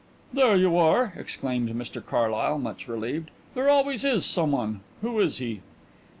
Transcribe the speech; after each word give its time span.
"There 0.33 0.55
you 0.57 0.79
are," 0.79 1.13
exclaimed 1.15 1.69
Mr 1.69 2.03
Carlyle, 2.03 2.57
much 2.57 2.87
relieved. 2.87 3.29
"There 3.53 3.69
always 3.69 4.03
is 4.03 4.25
someone. 4.25 4.79
Who 5.03 5.19
is 5.19 5.37
he?" 5.37 5.61